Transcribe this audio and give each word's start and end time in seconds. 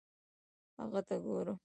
هغه 0.79 0.99
ته 1.07 1.15
ګورم 1.23 1.57